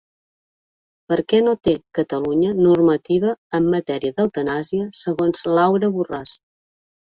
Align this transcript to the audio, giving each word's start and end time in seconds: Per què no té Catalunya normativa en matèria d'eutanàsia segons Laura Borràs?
Per 1.11 1.17
què 1.33 1.41
no 1.47 1.51
té 1.67 1.73
Catalunya 1.97 2.53
normativa 2.61 3.35
en 3.59 3.69
matèria 3.75 4.17
d'eutanàsia 4.21 4.89
segons 5.03 5.45
Laura 5.59 5.93
Borràs? 6.01 6.35